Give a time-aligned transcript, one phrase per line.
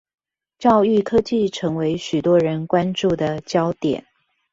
[0.57, 4.07] 教育科技成為許多人關注的焦點